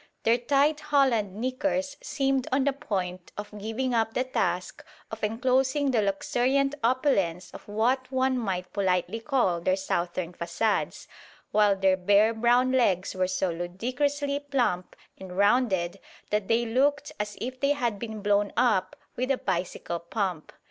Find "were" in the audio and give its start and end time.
13.13-13.27